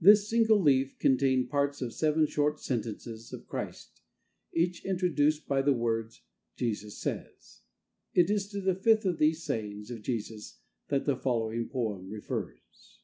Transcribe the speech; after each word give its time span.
This 0.00 0.30
single 0.30 0.62
leaf 0.62 0.96
contained 1.00 1.50
parts 1.50 1.82
of 1.82 1.92
seven 1.92 2.28
short 2.28 2.60
sentences 2.60 3.32
of 3.32 3.48
Christ, 3.48 4.00
each 4.54 4.84
introduced 4.84 5.48
by 5.48 5.60
the 5.60 5.72
words, 5.72 6.22
"Jesus 6.54 6.96
says." 7.00 7.62
It 8.14 8.30
is 8.30 8.46
to 8.50 8.60
the 8.60 8.76
fifth 8.76 9.04
of 9.04 9.18
these 9.18 9.42
Sayings 9.42 9.90
of 9.90 10.02
Jesus 10.02 10.60
that 10.86 11.04
the 11.04 11.16
following 11.16 11.68
poem 11.68 12.08
refers. 12.08 13.00